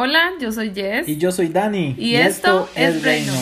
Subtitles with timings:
[0.00, 1.08] Hola, yo soy Jess.
[1.08, 1.96] Y yo soy Dani.
[1.98, 3.32] Y, esto, es Reino.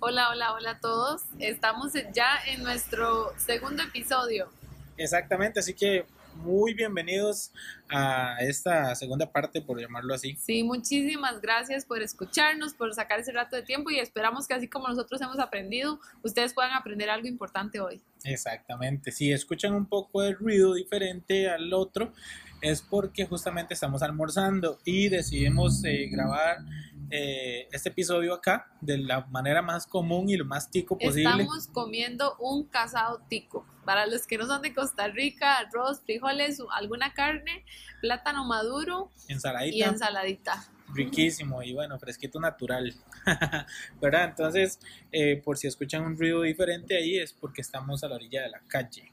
[0.00, 1.22] Hola, hola, hola a todos.
[1.38, 4.50] Estamos ya en nuestro segundo episodio.
[4.98, 6.04] Exactamente, así que
[6.38, 7.52] muy bienvenidos
[7.90, 10.36] a esta segunda parte, por llamarlo así.
[10.36, 14.68] Sí, muchísimas gracias por escucharnos, por sacar ese rato de tiempo y esperamos que así
[14.68, 18.00] como nosotros hemos aprendido, ustedes puedan aprender algo importante hoy.
[18.24, 22.12] Exactamente, si escuchan un poco de ruido diferente al otro,
[22.60, 26.58] es porque justamente estamos almorzando y decidimos eh, grabar
[27.10, 31.30] eh, este episodio acá de la manera más común y lo más tico posible.
[31.30, 33.66] Estamos comiendo un casado tico.
[33.84, 37.64] Para los que no son de Costa Rica, arroz, frijoles, alguna carne,
[38.02, 39.76] plátano maduro ensaladita.
[39.76, 40.68] y ensaladita.
[40.94, 42.94] Riquísimo y bueno, fresquito natural.
[44.00, 44.24] ¿Verdad?
[44.24, 44.78] Entonces,
[45.10, 48.50] eh, por si escuchan un ruido diferente ahí es porque estamos a la orilla de
[48.50, 49.10] la calle.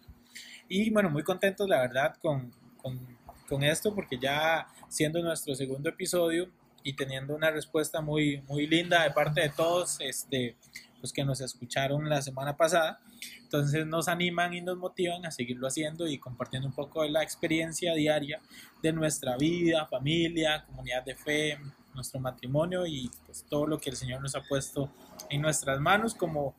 [0.68, 3.00] Y bueno, muy contentos la verdad con, con,
[3.48, 6.50] con esto porque ya siendo nuestro segundo episodio
[6.86, 10.56] y teniendo una respuesta muy, muy linda de parte de todos este,
[11.02, 13.00] los que nos escucharon la semana pasada.
[13.42, 17.24] Entonces nos animan y nos motivan a seguirlo haciendo y compartiendo un poco de la
[17.24, 18.40] experiencia diaria
[18.84, 21.58] de nuestra vida, familia, comunidad de fe,
[21.96, 24.92] nuestro matrimonio y pues, todo lo que el Señor nos ha puesto
[25.32, 26.54] en nuestras manos como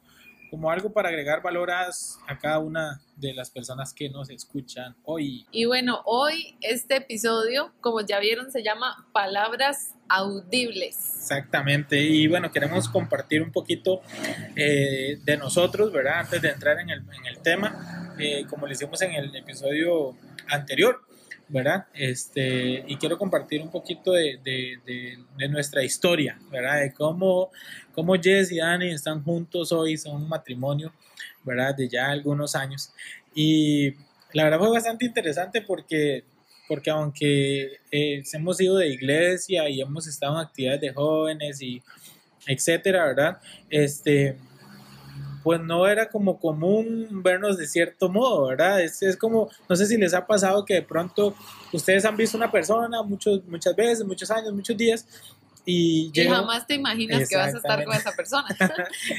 [0.51, 1.91] como algo para agregar valor a,
[2.41, 5.47] cada una de las personas que nos escuchan hoy.
[5.51, 10.97] Y bueno, hoy este episodio, como ya vieron, se llama Palabras Audibles.
[11.17, 14.01] Exactamente, y bueno, queremos compartir un poquito
[14.55, 16.21] eh, de nosotros, ¿verdad?
[16.21, 20.17] Antes de entrar en el, en el tema, eh, como le hicimos en el episodio
[20.49, 21.01] anterior.
[21.49, 21.87] ¿Verdad?
[21.95, 26.81] Este, y quiero compartir un poquito de, de, nuestra historia, ¿verdad?
[26.81, 27.51] De cómo,
[27.93, 30.93] cómo Jess y Dani están juntos hoy, son un matrimonio,
[31.45, 31.75] ¿verdad?
[31.75, 32.93] De ya algunos años.
[33.35, 33.95] Y
[34.33, 36.25] la verdad fue bastante interesante porque,
[36.67, 41.83] porque aunque eh, hemos ido de iglesia y hemos estado en actividades de jóvenes y
[42.47, 43.39] etcétera, ¿verdad?
[43.71, 44.37] Este,
[45.47, 48.81] pues no era como común vernos de cierto modo, ¿verdad?
[48.81, 51.37] Es, es como, no sé si les ha pasado que de pronto
[51.73, 55.07] ustedes han visto una persona muchos, muchas veces, muchos años, muchos días,
[55.65, 58.49] y, y, jamás te imaginas que vas a estar con esa persona.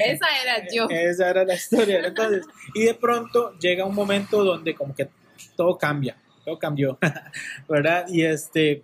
[0.04, 0.86] esa era yo.
[0.90, 2.00] Esa era la historia.
[2.04, 5.08] Entonces, y de pronto llega un momento donde como que
[5.56, 6.14] todo cambia,
[6.44, 6.98] todo cambió,
[7.70, 8.04] ¿verdad?
[8.06, 8.82] Y este...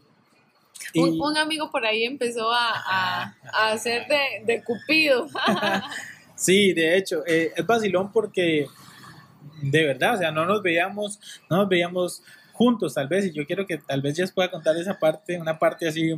[0.94, 5.28] Un, un, amigo por ahí empezó a, a, a hacer de, de cupido.
[6.37, 8.67] Sí, de hecho, eh, es vacilón porque
[9.62, 11.19] de verdad, o sea, no nos veíamos,
[11.49, 12.22] no nos veíamos
[12.53, 15.59] juntos tal vez, y yo quiero que tal vez ya pueda contar esa parte, una
[15.59, 16.12] parte así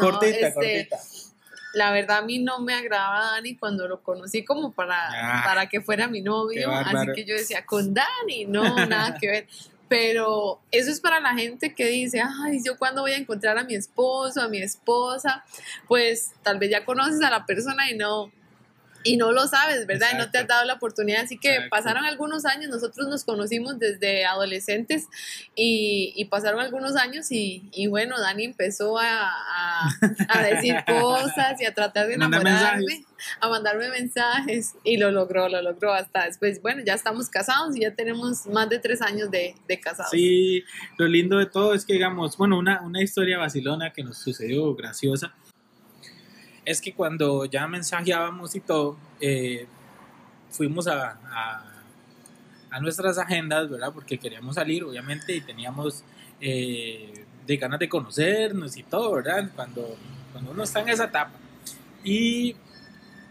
[0.00, 0.98] cortita, este, cortita.
[1.74, 5.68] La verdad a mí no me agradaba Dani cuando lo conocí como para, ah, para
[5.68, 9.46] que fuera mi novio, así que yo decía, con Dani, no, nada que ver.
[9.88, 13.62] Pero eso es para la gente que dice, ay, yo cuando voy a encontrar a
[13.62, 15.44] mi esposo, a mi esposa,
[15.86, 18.32] pues tal vez ya conoces a la persona y no,
[19.04, 20.08] y no lo sabes, ¿verdad?
[20.14, 21.22] Y no te has dado la oportunidad.
[21.22, 25.06] Así que pasaron algunos años, nosotros nos conocimos desde adolescentes
[25.54, 29.30] y, pasaron algunos años y, y, bueno, Dani empezó a,
[30.28, 33.04] a, decir cosas y a tratar de enamorarme,
[33.40, 36.60] a mandarme mensajes y lo logró, lo logró hasta después.
[36.60, 40.10] Bueno, ya estamos casados y ya tenemos más de tres años de, de casados.
[40.10, 40.64] Sí,
[40.98, 44.74] lo lindo de todo es que, digamos, bueno, una, una historia vacilona que nos sucedió,
[44.74, 45.32] graciosa
[46.66, 49.66] es que cuando ya mensajeábamos y todo, eh,
[50.50, 51.18] fuimos a,
[52.70, 53.90] a, nuestras agendas, ¿verdad?
[53.94, 56.04] Porque queríamos salir, obviamente, y teníamos
[56.42, 59.48] eh, de ganas de conocernos y todo, ¿verdad?
[59.56, 59.96] Cuando,
[60.32, 61.32] cuando uno está en esa etapa.
[62.04, 62.54] Y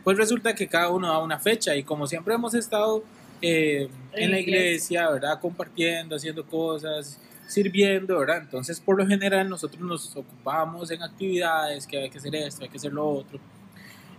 [0.03, 3.03] pues resulta que cada uno da una fecha y como siempre hemos estado
[3.41, 5.40] eh, en la iglesia, ¿verdad?
[5.40, 8.38] Compartiendo, haciendo cosas, sirviendo, ¿verdad?
[8.38, 12.69] Entonces, por lo general, nosotros nos ocupamos en actividades, que hay que hacer esto, hay
[12.69, 13.39] que hacer lo otro.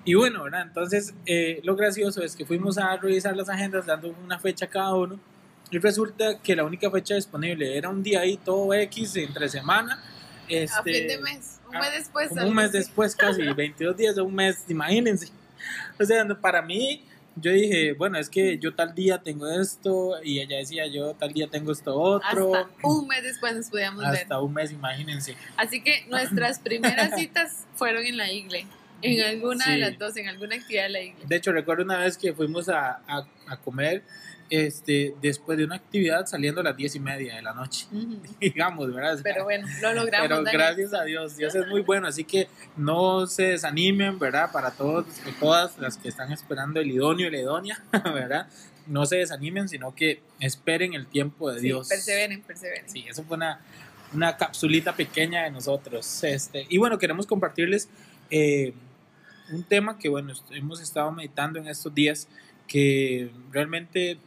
[0.05, 0.63] Y bueno, ¿verdad?
[0.63, 4.69] Entonces, eh, lo gracioso es que fuimos a revisar las agendas dando una fecha a
[4.69, 5.19] cada uno
[5.71, 10.01] y resulta que la única fecha disponible era un día ahí todo X entre semana.
[10.49, 12.31] Este, a fin de mes, un mes después.
[12.31, 15.29] un mes después, casi 22 días de un mes, imagínense.
[15.99, 17.05] O sea, para mí
[17.37, 21.33] yo dije, bueno, es que yo tal día tengo esto y ella decía, yo tal
[21.33, 22.55] día tengo esto otro.
[22.55, 24.23] Hasta un mes después nos podíamos ver.
[24.23, 25.37] Hasta un mes, imagínense.
[25.57, 28.69] Así que nuestras primeras citas fueron en la iglesia.
[29.03, 31.27] En alguna de las dos, en alguna actividad de la iglesia.
[31.29, 34.03] De hecho, recuerdo una vez que fuimos a, a, comer
[34.49, 37.87] este, después de una actividad saliendo a las diez y media de la noche,
[38.41, 39.19] digamos, ¿verdad?
[39.23, 40.29] Pero bueno, lo logramos.
[40.29, 44.51] Pero gracias a Dios, Dios es muy bueno, así que no se desanimen, ¿verdad?
[44.51, 45.07] Para todos,
[45.41, 48.49] todas las que están esperando el idóneo y la idónea, ¿verdad?
[48.87, 51.89] No se desanimen, sino que esperen el tiempo de Dios.
[51.89, 52.89] Perseveren, perseveren.
[52.89, 53.61] Sí, eso fue una,
[54.15, 56.23] una capsulita pequeña de nosotros.
[56.23, 57.89] Este, y bueno, queremos compartirles
[58.31, 58.73] eh,
[59.51, 62.29] un tema que, bueno, hemos estado meditando en estos días
[62.67, 64.19] que realmente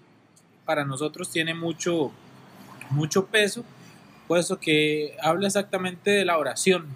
[0.65, 2.11] para nosotros tiene mucho,
[2.89, 3.63] mucho peso,
[4.27, 6.87] puesto que habla exactamente de la oración,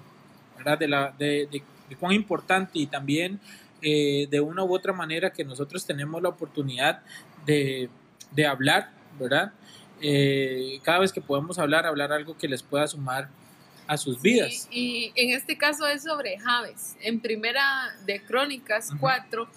[0.57, 0.77] ¿verdad?
[0.77, 1.63] De, la, de,
[1.99, 3.39] cuán importante y también
[3.81, 7.01] eh, de una u otra manera que nosotros tenemos la oportunidad
[7.45, 7.89] de,
[8.31, 9.53] de hablar, ¿verdad?
[10.01, 13.29] Eh, cada vez que podemos hablar, hablar algo que les pueda sumar
[13.88, 14.68] a sus vidas.
[14.71, 16.95] y en este caso es sobre Javes.
[17.01, 19.47] En primera de Crónicas 4,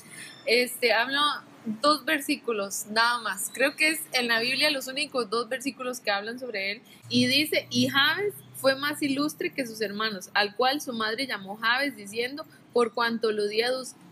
[0.46, 1.44] este, habla
[1.82, 3.50] dos versículos nada más.
[3.52, 6.82] Creo que es en la Biblia los únicos dos versículos que hablan sobre él.
[7.08, 11.56] Y dice, y Javes fue más ilustre que sus hermanos, al cual su madre llamó
[11.56, 13.62] Javes diciendo, por cuanto lo di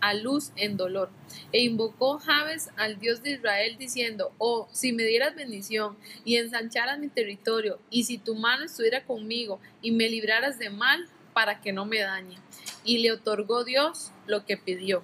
[0.01, 1.11] a luz en dolor.
[1.53, 6.99] E invocó Javes al Dios de Israel diciendo, oh, si me dieras bendición y ensancharas
[6.99, 11.73] mi territorio, y si tu mano estuviera conmigo y me libraras de mal para que
[11.73, 12.39] no me dañe.
[12.85, 15.03] Y le otorgó Dios lo que pidió.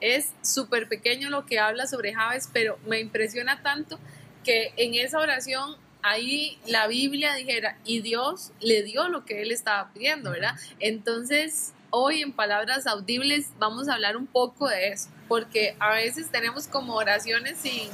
[0.00, 4.00] Es súper pequeño lo que habla sobre Javes, pero me impresiona tanto
[4.42, 9.52] que en esa oración ahí la Biblia dijera, y Dios le dio lo que él
[9.52, 10.54] estaba pidiendo, ¿verdad?
[10.80, 16.30] Entonces, hoy en palabras audibles vamos a hablar un poco de eso, porque a veces
[16.30, 17.88] tenemos como oraciones sin,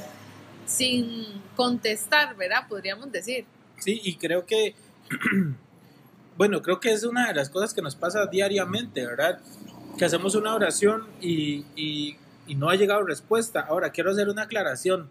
[0.65, 1.25] sin
[1.55, 2.67] contestar, ¿verdad?
[2.67, 3.45] Podríamos decir.
[3.77, 4.75] Sí, y creo que,
[6.37, 9.39] bueno, creo que es una de las cosas que nos pasa diariamente, ¿verdad?
[9.99, 12.17] que hacemos una oración y, y,
[12.55, 13.59] no ha llegado respuesta.
[13.59, 15.07] Ahora, quiero hacer una aclaración.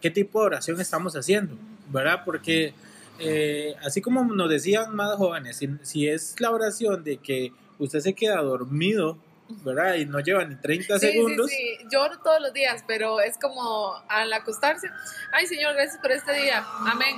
[0.00, 1.56] ¿Qué tipo de oración estamos haciendo?
[1.90, 2.22] ¿Verdad?
[2.24, 2.74] Porque
[3.18, 8.00] eh, así como nos decían más jóvenes, si, si, es la oración de que usted
[8.00, 9.18] se queda dormido,
[9.64, 9.96] ¿verdad?
[9.96, 11.50] Y no lleva ni 30 segundos.
[11.50, 14.88] Sí, sí, lloro todos los días, pero es como al acostarse,
[15.32, 17.16] ay Señor, gracias por este día, amén.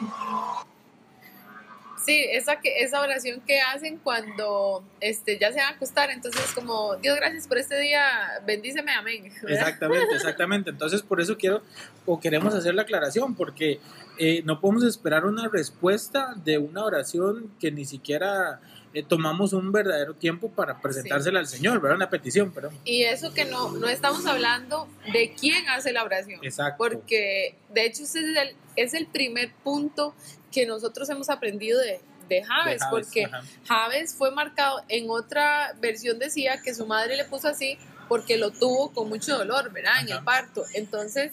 [2.05, 6.43] Sí, esa, que, esa oración que hacen cuando este, ya se van a acostar, entonces
[6.55, 8.03] como, Dios gracias por este día,
[8.45, 9.33] bendíceme, amén.
[9.47, 10.71] Exactamente, exactamente.
[10.71, 11.63] Entonces por eso quiero
[12.07, 13.81] o queremos hacer la aclaración, porque
[14.19, 18.61] eh, no podemos esperar una respuesta de una oración que ni siquiera
[18.95, 21.97] eh, tomamos un verdadero tiempo para presentársela al Señor, ¿verdad?
[21.97, 22.77] Una petición, perdón.
[22.85, 26.41] Y eso que no, no estamos hablando de quién hace la oración.
[26.43, 26.77] Exacto.
[26.77, 30.15] Porque de hecho ese es el, es el primer punto
[30.53, 33.29] que nosotros hemos aprendido de, de Javes, porque
[33.67, 37.79] Javes fue marcado, en otra versión decía que su madre le puso así
[38.09, 40.03] porque lo tuvo con mucho dolor, ¿verdad?
[40.03, 40.65] En el parto.
[40.75, 41.33] Entonces,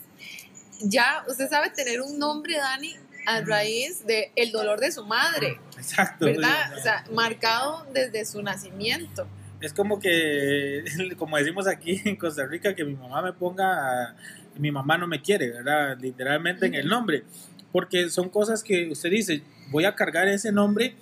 [0.81, 2.95] ya usted sabe tener un nombre, Dani,
[3.25, 5.60] a raíz del el dolor de su madre.
[5.77, 6.25] Exacto.
[6.25, 6.77] ¿Verdad?
[6.77, 9.27] O sea, marcado desde su nacimiento.
[9.60, 10.86] Es como que,
[11.18, 14.16] como decimos aquí en Costa Rica, que mi mamá me ponga,
[14.57, 15.98] mi mamá no me quiere, ¿verdad?
[16.00, 17.25] Literalmente en el nombre
[17.71, 20.95] porque son cosas que usted dice, voy a cargar ese nombre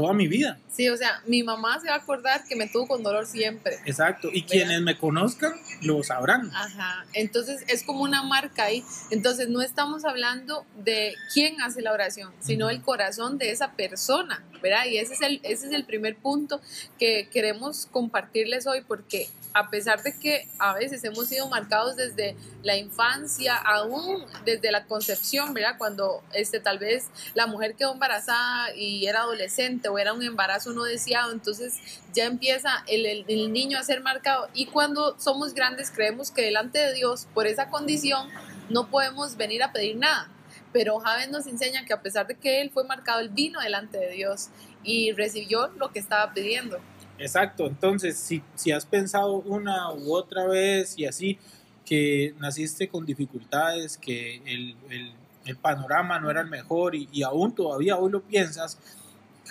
[0.00, 0.58] toda mi vida.
[0.72, 3.76] Sí, o sea, mi mamá se va a acordar que me tuvo con dolor siempre.
[3.84, 5.52] Exacto, y quienes me conozcan
[5.82, 6.50] lo sabrán.
[6.54, 8.82] Ajá, entonces es como una marca ahí.
[9.10, 14.42] Entonces no estamos hablando de quién hace la oración, sino el corazón de esa persona,
[14.62, 14.86] ¿verdad?
[14.86, 16.62] Y ese es el, ese es el primer punto
[16.98, 22.36] que queremos compartirles hoy porque a pesar de que a veces hemos sido marcados desde
[22.62, 25.76] la infancia, aún desde la concepción, ¿verdad?
[25.78, 30.72] Cuando este, tal vez la mujer quedó embarazada y era adolescente o era un embarazo
[30.72, 31.78] no deseado, entonces
[32.12, 34.48] ya empieza el, el, niño a ser marcado.
[34.54, 38.28] Y cuando somos grandes creemos que delante de Dios, por esa condición,
[38.68, 40.28] no podemos venir a pedir nada.
[40.72, 43.98] Pero Javes nos enseña que a pesar de que él fue marcado, él vino delante
[43.98, 44.50] de Dios
[44.84, 46.78] y recibió lo que estaba pidiendo.
[47.20, 51.38] Exacto, entonces si, si has pensado una u otra vez y así,
[51.84, 55.12] que naciste con dificultades, que el, el,
[55.44, 58.78] el panorama no era el mejor y, y, aún todavía hoy lo piensas,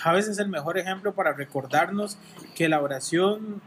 [0.03, 2.17] a veces es el mejor ejemplo para recordarnos
[2.55, 3.61] que la oración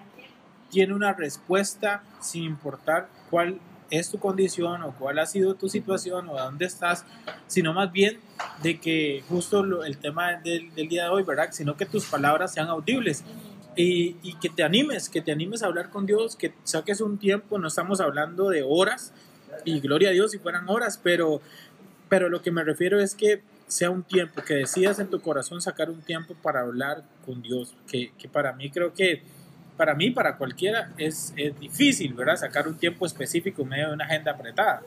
[0.68, 6.28] tiene una respuesta sin importar cuál es tu condición o cuál ha sido tu situación
[6.28, 7.04] o dónde estás,
[7.46, 8.18] sino más bien
[8.64, 11.50] de que justo el tema del, del día de hoy, ¿verdad?
[11.52, 13.22] Sino que tus palabras sean audibles
[13.76, 17.18] y, y, que te animes, que te animes a hablar con Dios, que saques un
[17.18, 19.12] tiempo, no estamos hablando de horas,
[19.64, 21.40] y gloria a Dios si fueran horas, pero,
[22.08, 25.62] pero lo que me refiero es que sea un tiempo, que decidas en tu corazón
[25.62, 29.22] sacar un tiempo para hablar con Dios, que, que para mí creo que
[29.76, 32.36] para mí, para cualquiera, es, es difícil, ¿verdad?
[32.36, 34.82] Sacar un tiempo específico en medio de una agenda apretada.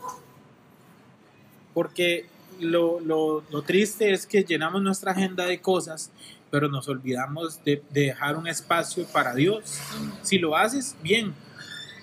[1.74, 2.27] Porque
[2.59, 6.12] lo, lo, triste es que llenamos nuestra agenda de cosas,
[6.51, 9.79] pero nos olvidamos de, de, dejar un espacio para Dios.
[10.21, 11.33] Si lo haces, bien,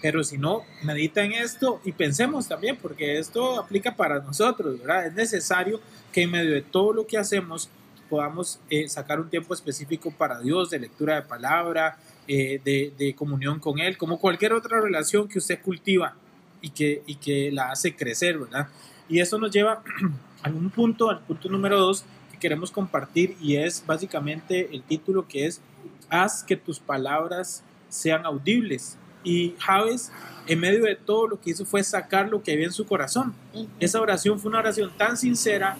[0.02, 5.06] pero si no, medita en esto y pensemos también, porque esto aplica para nosotros, ¿verdad?
[5.06, 5.80] Es necesario
[6.12, 7.70] que en medio de todo lo que hacemos
[8.10, 11.96] podamos eh, sacar un tiempo específico para Dios, de lectura de palabra,
[12.28, 16.14] eh, de, de, comunión con Él, como cualquier otra relación que usted cultiva
[16.60, 18.68] y que, y que la hace crecer, ¿verdad?
[19.08, 19.82] Y eso nos lleva
[20.42, 25.26] a un punto, al punto número dos que queremos compartir y es básicamente el título
[25.28, 25.60] que es
[26.08, 28.98] Haz que tus palabras sean audibles.
[29.24, 30.10] Y Javes,
[30.46, 33.34] en medio de todo lo que hizo fue sacar lo que había en su corazón.
[33.78, 35.78] Esa oración fue una oración tan sincera,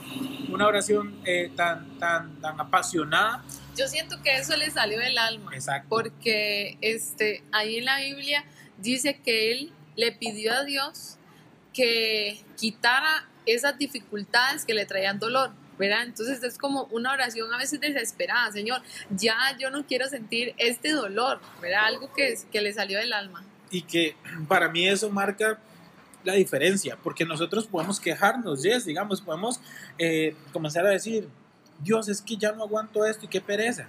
[0.51, 3.43] una oración eh, tan, tan, tan apasionada.
[3.77, 5.51] Yo siento que eso le salió del alma.
[5.55, 5.89] Exacto.
[5.89, 8.45] Porque este, ahí en la Biblia
[8.79, 11.19] dice que él le pidió a Dios
[11.73, 15.51] que quitara esas dificultades que le traían dolor.
[15.79, 16.05] ¿verdad?
[16.05, 20.93] Entonces es como una oración a veces desesperada, Señor, ya yo no quiero sentir este
[20.93, 21.87] dolor, ¿verdad?
[21.87, 23.43] Algo que, que le salió del alma.
[23.71, 24.15] Y que
[24.49, 25.59] para mí eso marca
[26.25, 29.61] la diferencia, porque nosotros podemos quejarnos, yes, digamos, podemos
[29.99, 31.29] eh, comenzar a decir,
[31.81, 33.89] Dios, es que ya no aguanto esto y qué pereza.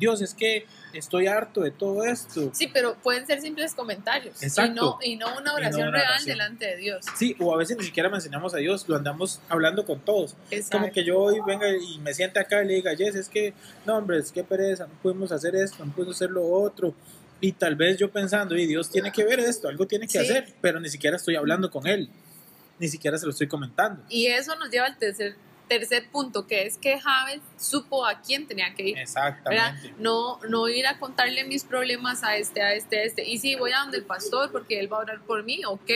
[0.00, 2.50] Dios, es que estoy harto de todo esto.
[2.52, 4.42] Sí, pero pueden ser simples comentarios.
[4.42, 4.98] Exacto.
[5.02, 7.04] Y no, una oración real delante de Dios.
[7.16, 10.36] Sí, o a veces ni siquiera mencionamos a Dios, lo andamos hablando con todos.
[10.50, 10.78] Exacto.
[10.78, 13.54] Como que yo hoy venga y me siente acá y le diga, Yes, es que,
[13.86, 16.94] no, hombre, es que pereza, no podemos hacer esto, no podemos hacer lo otro.
[17.40, 20.18] Y tal vez yo pensando, y Dios tiene que ver esto, algo tiene que sí.
[20.18, 22.10] hacer, pero ni siquiera estoy hablando con Él,
[22.78, 24.02] ni siquiera se lo estoy comentando.
[24.08, 25.36] Y eso nos lleva al tercer
[25.70, 28.98] tercer punto, que es que Javes supo a quién tenía que ir.
[28.98, 29.94] Exactamente.
[29.98, 33.22] No, no ir a contarle mis problemas a este, a este, a este.
[33.22, 35.90] Y sí, voy a donde el pastor porque él va a orar por mí, ok,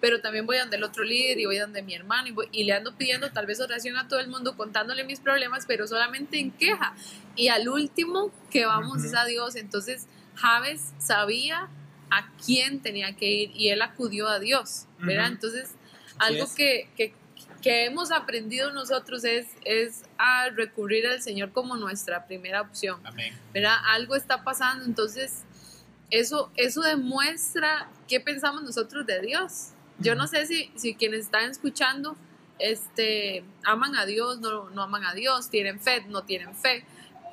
[0.00, 2.32] pero también voy a donde el otro líder y voy a donde mi hermano y,
[2.32, 5.66] voy, y le ando pidiendo tal vez oración a todo el mundo contándole mis problemas,
[5.66, 6.94] pero solamente en queja.
[7.36, 9.06] Y al último que vamos uh -huh.
[9.08, 9.56] es a Dios.
[9.56, 10.06] Entonces,
[10.36, 11.68] Javes sabía
[12.10, 15.24] a quién tenía que ir y él acudió a Dios, ¿verdad?
[15.24, 15.32] Uh -huh.
[15.34, 15.74] Entonces,
[16.18, 16.88] algo que
[17.68, 22.98] que hemos aprendido nosotros es, es a recurrir al Señor como nuestra primera opción.
[23.04, 23.38] Amén.
[23.52, 23.74] ¿verdad?
[23.88, 25.42] Algo está pasando, entonces
[26.10, 29.72] eso, eso demuestra qué pensamos nosotros de Dios.
[29.98, 32.16] Yo no sé si, si quienes están escuchando
[32.58, 36.86] este, aman a Dios, no, no aman a Dios, tienen fe, no tienen fe,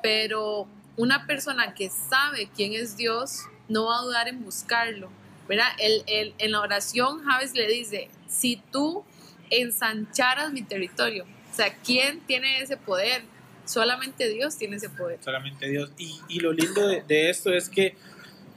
[0.03, 5.09] pero una persona que sabe quién es Dios no va a dudar en buscarlo.
[5.47, 5.69] ¿verdad?
[5.79, 9.05] El, el, en la oración Javes le dice, si tú
[9.49, 11.25] ensancharas mi territorio.
[11.51, 13.23] O sea, ¿quién tiene ese poder?
[13.65, 15.19] Solamente Dios tiene ese poder.
[15.23, 15.91] Solamente Dios.
[15.97, 17.95] Y, y lo lindo de, de, esto es que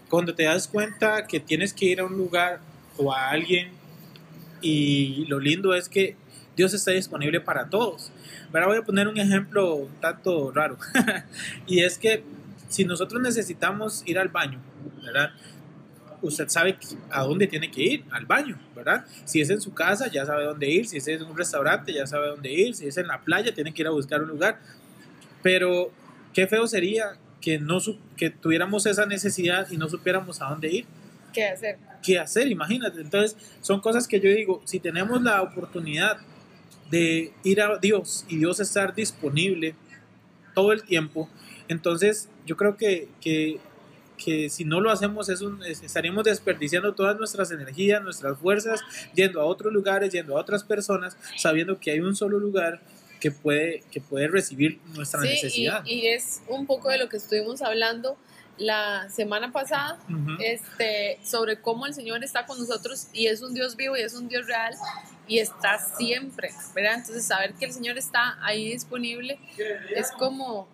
[0.09, 2.61] cuando te das cuenta que tienes que ir a un lugar
[2.97, 3.71] o a alguien,
[4.61, 6.17] y lo lindo es que
[6.57, 8.11] Dios está disponible para todos.
[8.53, 10.79] Ahora voy a poner un ejemplo un tanto raro.
[11.67, 12.25] y es que
[12.69, 14.61] si nosotros necesitamos ir al baño,
[15.03, 15.31] ¿verdad?
[16.23, 16.79] Usted sabe
[17.11, 19.05] a dónde tiene que ir, al baño, ¿verdad?
[19.25, 22.07] Si es en su casa, ya sabe dónde ir, si es en un restaurante, ya
[22.07, 24.61] sabe dónde ir, si es en la playa, tiene que ir a buscar un lugar.
[25.43, 25.93] Pero
[26.33, 27.79] qué feo sería que, no,
[28.17, 30.87] que tuviéramos esa necesidad y no supiéramos a dónde ir.
[31.33, 31.79] ¿Qué hacer?
[32.03, 32.49] ¿Qué hacer?
[32.49, 33.01] Imagínate.
[33.01, 36.19] Entonces, son cosas que yo digo, si tenemos la oportunidad
[36.91, 39.75] de ir a Dios y Dios estar disponible
[40.55, 41.29] todo el tiempo,
[41.69, 43.61] entonces yo creo que, que
[44.23, 48.81] que si no lo hacemos es un, estaríamos desperdiciando todas nuestras energías, nuestras fuerzas,
[49.15, 52.81] yendo a otros lugares, yendo a otras personas, sabiendo que hay un solo lugar
[53.21, 55.83] que puede, que puede recibir nuestra sí, necesidad.
[55.85, 58.17] Y, y, es un poco de lo que estuvimos hablando
[58.59, 60.37] la semana pasada, uh -huh.
[60.41, 64.15] este, sobre cómo el Señor está con nosotros y es un Dios vivo y es
[64.15, 64.75] un Dios real
[65.29, 66.95] y está siempre, ¿verdad?
[66.95, 69.39] Entonces saber que el Señor está ahí disponible
[69.95, 70.69] es como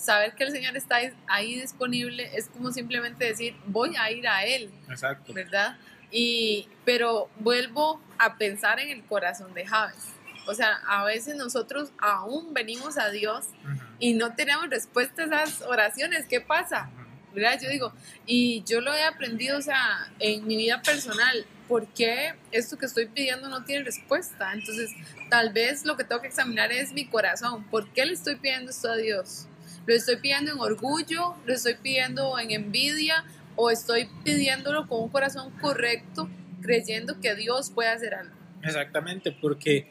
[0.00, 4.44] saber que el Señor está ahí disponible es como simplemente decir, voy a ir a
[4.44, 4.70] Él.
[4.88, 5.32] Exacto.
[5.32, 5.76] ¿Verdad?
[6.10, 10.14] Y, pero vuelvo a pensar en el corazón de Javes.
[10.46, 13.80] O sea, a veces nosotros aún venimos a Dios uh -huh.
[13.98, 16.26] y no tenemos respuesta a esas oraciones.
[16.26, 16.90] ¿Qué pasa?
[16.92, 17.34] Uh -huh.
[17.34, 17.60] ¿Verdad?
[17.62, 17.92] Yo digo,
[18.26, 22.86] y yo lo he aprendido, o sea, en mi vida personal, ¿por qué esto que
[22.86, 24.52] estoy pidiendo no tiene respuesta?
[24.52, 24.90] Entonces,
[25.28, 27.62] tal vez lo que tengo que examinar es mi corazón.
[27.64, 29.46] ¿Por qué le estoy pidiendo esto a Dios?
[29.86, 31.34] ¿Lo estoy pidiendo en orgullo?
[31.46, 33.24] ¿Lo estoy pidiendo en envidia?
[33.56, 36.28] ¿O estoy pidiéndolo con un corazón correcto,
[36.62, 38.34] creyendo que Dios puede hacer algo?
[38.62, 39.90] Exactamente, porque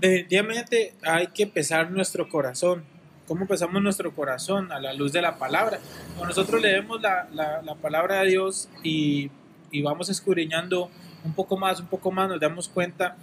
[0.00, 2.84] definitivamente hay que pesar nuestro corazón.
[3.26, 5.78] cómo empezamos nuestro corazón a la luz de la palabra.
[6.16, 9.30] Cuando nosotros leemos la, la, la palabra de Dios y,
[9.70, 10.90] y, vamos escudriñando
[11.24, 13.16] un poco más, un poco más, nos damos cuenta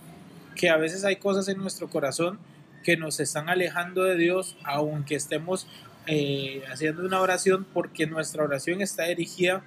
[0.55, 2.39] que a veces hay cosas en nuestro corazón
[2.83, 5.67] que nos están alejando de Dios, aunque estemos
[6.07, 9.63] eh, haciendo una oración, porque nuestra oración está dirigida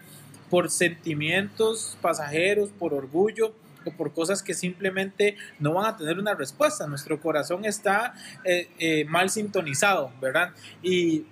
[0.51, 3.55] por sentimientos pasajeros, por orgullo,
[3.97, 6.87] por cosas que simplemente no van a tener una respuesta.
[6.87, 8.15] Nuestro corazón está
[8.45, 10.53] eh, eh, mal sintonizado, ¿verdad?
[10.83, 11.27] Y,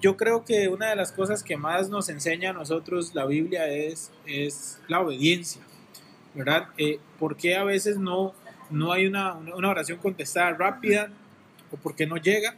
[0.00, 3.68] yo creo que una de las cosas que más nos enseña a nosotros la Biblia
[3.68, 5.62] es, es la obediencia,
[6.34, 6.66] ¿verdad?
[6.78, 8.34] Eh, ¿Por qué a veces no,
[8.70, 11.10] no hay una, una oración contestada rápida
[11.70, 12.56] o por qué no llega?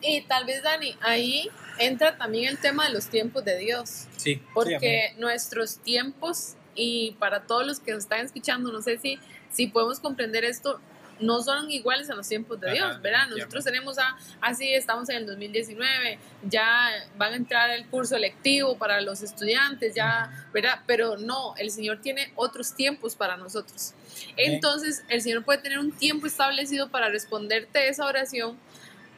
[0.00, 4.06] Y tal vez, Dani, ahí entra también el tema de los tiempos de Dios.
[4.16, 4.42] Sí.
[4.54, 9.18] Porque nuestros tiempos y para todos los que nos están escuchando, no sé si,
[9.50, 10.80] si podemos comprender esto,
[11.20, 13.26] no son iguales a los tiempos de Dios, ¿verdad?
[13.28, 18.78] Nosotros tenemos a, así estamos en el 2019, ya van a entrar el curso electivo
[18.78, 20.80] para los estudiantes, ya, ¿verdad?
[20.86, 23.94] Pero no, el Señor tiene otros tiempos para nosotros.
[24.36, 28.56] Entonces, el Señor puede tener un tiempo establecido para responderte esa oración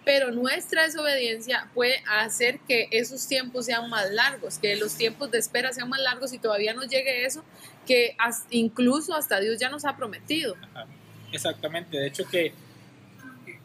[0.04, 5.38] pero nuestra desobediencia puede hacer que esos tiempos sean más largos, que los tiempos de
[5.38, 7.44] espera sean más largos y todavía no llegue eso
[7.86, 8.16] que
[8.50, 10.54] incluso hasta Dios ya nos ha prometido.
[11.32, 12.52] Exactamente, de hecho que,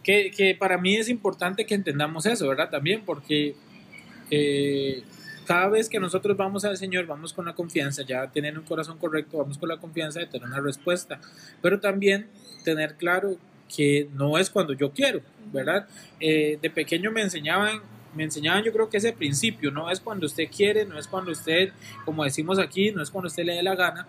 [0.03, 2.69] que, para mí es importante que entendamos eso, ¿verdad?
[2.69, 3.55] También porque
[4.31, 5.03] eh,
[5.45, 8.97] cada vez que nosotros vamos al Señor, vamos con la confianza, ya tener un corazón
[8.97, 11.19] correcto, vamos con la confianza de tener una respuesta,
[11.61, 12.27] pero también
[12.63, 13.37] tener claro
[13.73, 15.87] que no es cuando yo quiero, ¿verdad?
[16.19, 17.81] Eh, de pequeño me enseñaban,
[18.13, 21.31] me enseñaban yo creo que ese principio, no es cuando usted quiere, no es cuando
[21.31, 21.71] usted,
[22.05, 24.07] como decimos aquí, no es cuando usted le dé la gana,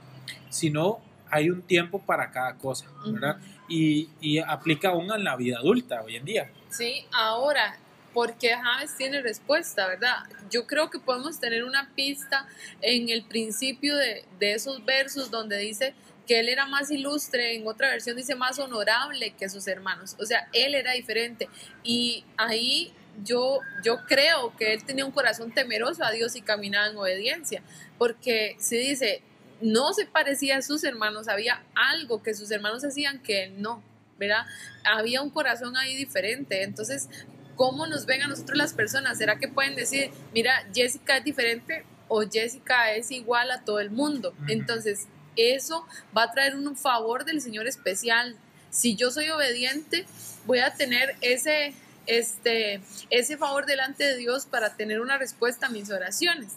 [0.51, 3.39] sino hay un tiempo para cada cosa, ¿verdad?
[3.69, 6.51] y, y, aplica aún en la vida adulta hoy en día.
[6.69, 7.79] Sí, ahora,
[8.15, 10.17] porque Javes tiene respuesta, ¿verdad?
[10.51, 12.47] Yo creo que podemos tener una pista
[12.81, 15.95] en el principio de, de esos versos donde dice,
[16.27, 20.27] que él era más ilustre, en otra versión dice más honorable que sus hermanos, o
[20.27, 21.49] sea, él era diferente
[21.83, 22.93] y ahí
[23.25, 27.63] yo, yo creo que él tenía un corazón temeroso a Dios y caminaba en obediencia,
[27.99, 29.23] porque si dice,
[29.61, 33.83] no se parecía a sus hermanos, había algo que sus hermanos hacían que él no,
[34.19, 34.45] ¿verdad?
[34.85, 37.09] Había un corazón ahí diferente, entonces,
[37.55, 39.17] ¿cómo nos ven a nosotros las personas?
[39.17, 41.85] ¿Será que pueden decir, mira, Jessica es diferente?
[42.09, 44.35] o Jessica es igual a todo el mundo.
[44.49, 48.37] Entonces, eso va a traer un favor del Señor especial.
[48.71, 50.07] Si yo soy obediente,
[50.47, 51.75] voy a tener ese,
[52.07, 56.55] este, ese favor delante de Dios para tener una respuesta a mis oraciones.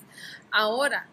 [0.52, 1.08] Ahora,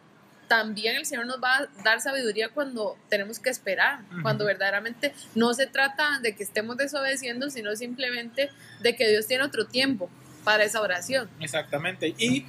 [0.48, 5.52] también el Señor nos va a dar sabiduría cuando tenemos que esperar, cuando verdaderamente no
[5.54, 8.50] se trata de que estemos desobedeciendo, sino simplemente
[8.80, 10.08] de que Dios tiene otro tiempo
[10.44, 11.28] para esa oración.
[11.40, 12.14] Exactamente.
[12.16, 12.46] Y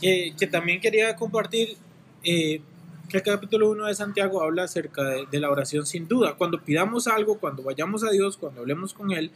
[0.00, 1.76] que también quería compartir,
[2.24, 2.62] eh,
[3.18, 6.34] el capítulo 1 de Santiago habla acerca de, la oración sin duda.
[6.36, 9.30] Cuando pidamos algo, cuando vayamos a Dios, cuando hablemos con Él,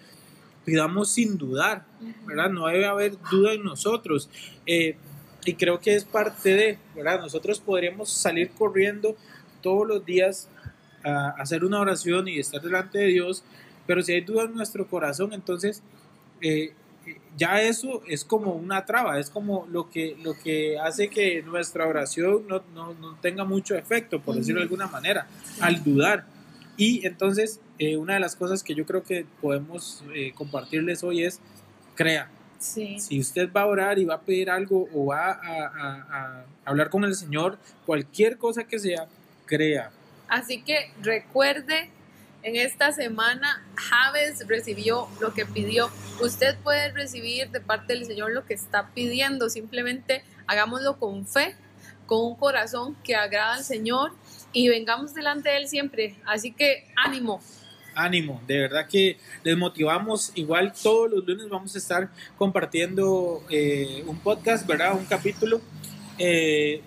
[0.65, 1.85] pidamos sin dudar,
[2.27, 2.51] ¿verdad?
[2.51, 4.31] No debe haber duda en nosotros.
[4.67, 4.97] Eh,
[5.45, 7.21] y creo que es parte de, ¿verdad?
[7.21, 9.17] Nosotros podríamos salir corriendo
[9.63, 10.49] todos los días
[11.05, 13.45] a hacer una oración y estar delante de Dios,
[13.87, 15.83] pero si hay duda en nuestro corazón, entonces
[16.41, 16.73] eh,
[17.37, 21.87] ya eso es como una traba, es como lo que, lo que hace que nuestra
[21.87, 25.27] oración no, no, no tenga mucho efecto, por decirlo de alguna manera,
[25.61, 26.27] al dudar.
[26.77, 31.25] Y entonces, eh, una de las cosas que yo creo que podemos eh, compartirles hoy
[31.25, 31.41] es,
[31.95, 32.31] crea.
[32.59, 36.89] Si usted va a orar y va a pedir algo o va a, a hablar
[36.89, 39.07] con el Señor, cualquier cosa que sea,
[39.45, 39.91] crea.
[40.29, 41.91] Así que recuerde
[42.45, 45.91] en esta semana Javes recibió lo que pidió.
[46.23, 49.49] Usted puede recibir de parte del Señor lo que está pidiendo.
[49.49, 51.57] Simplemente hagámoslo con fe,
[52.07, 54.13] con un corazón que agrada al Señor
[54.53, 56.17] y vengamos delante de Él siempre.
[56.27, 57.41] Así que ánimo.
[57.95, 60.31] Ánimo, de verdad que les motivamos.
[60.35, 64.95] Igual todos los lunes vamos a estar compartiendo eh, un podcast, ¿verdad?
[64.95, 65.63] Un capítulo
[66.19, 66.83] eh,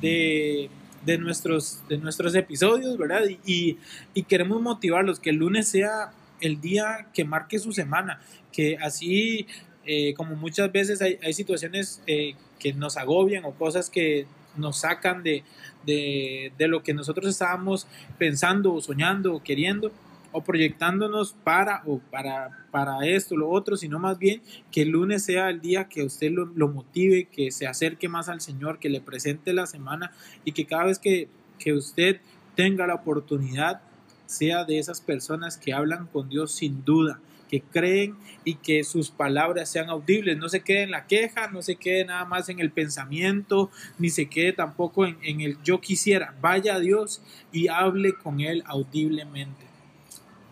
[0.00, 0.68] de
[1.06, 3.22] de nuestros, de nuestros episodios, ¿verdad?
[3.46, 3.78] Y,
[4.12, 8.20] y, queremos motivarlos, que el lunes sea el día que marque su semana,
[8.52, 9.46] que así
[9.86, 14.78] eh, como muchas veces hay, hay situaciones eh, que nos agobian o cosas que nos
[14.78, 15.44] sacan de,
[15.84, 17.86] de, de, lo que nosotros estábamos
[18.18, 19.92] pensando o soñando o queriendo,
[20.32, 25.24] o proyectándonos para o para, para esto, lo otro, sino más bien que el lunes
[25.24, 29.00] sea el día que usted lo, motive, que se acerque más al Señor, que le
[29.00, 30.12] presente la semana
[30.44, 32.20] y que cada vez que, que usted
[32.54, 33.80] tenga la oportunidad
[34.26, 39.10] sea de esas personas que hablan con Dios sin duda, que creen y que sus
[39.10, 40.36] palabras sean audibles.
[40.36, 44.10] No se quede en la queja, no se quede nada más en el pensamiento, ni
[44.10, 46.34] se quede tampoco en, en el yo quisiera.
[46.42, 49.65] Vaya a Dios y hable con Él audiblemente.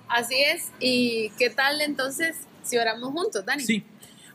[0.08, 0.70] Así es.
[0.80, 3.62] ¿Y qué tal entonces si oramos juntos, Dani?
[3.62, 3.84] Sí.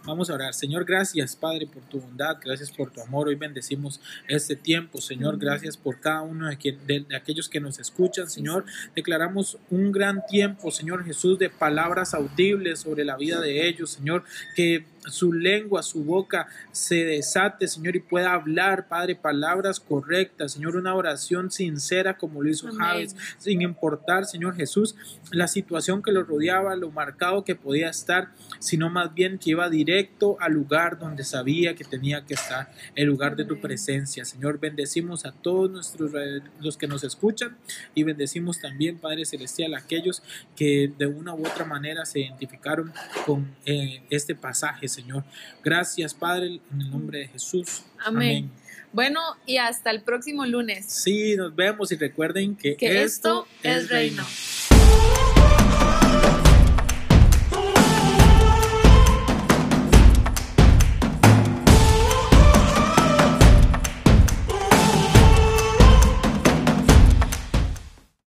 [0.06, 0.54] Vamos a orar.
[0.54, 3.28] Señor, gracias, Padre, por tu bondad, gracias por tu amor.
[3.28, 5.38] Hoy bendecimos este tiempo, Señor.
[5.38, 8.66] Gracias por cada uno de, aquellos que nos escuchan, Señor.
[8.96, 14.24] Declaramos un gran tiempo, Señor Jesús, de palabras audibles sobre la vida de ellos, Señor,
[14.56, 20.76] que su lengua, su boca se desate, Señor, y pueda hablar, Padre, palabras correctas, Señor,
[20.76, 24.96] una oración sincera como lo hizo Javes, sin importar, Señor Jesús,
[25.32, 29.70] la situación que lo rodeaba, lo marcado que podía estar, sino más bien que iba
[29.70, 34.26] directo al lugar donde sabía que tenía que estar, el lugar de tu presencia.
[34.26, 36.12] Señor, bendecimos a todos nuestros
[36.60, 37.58] los que nos escuchan
[37.96, 40.22] y bendecimos también, Padre Celestial, a aquellos
[40.56, 42.92] que de una u otra manera se identificaron
[43.26, 45.24] con eh, este pasaje, Señor.
[45.64, 47.84] Gracias, Padre, en el nombre de Jesús.
[48.06, 48.50] Amén.
[48.92, 50.86] Bueno, y hasta el próximo lunes.
[50.88, 54.26] Sí, nos vemos y recuerden que, esto, es reino.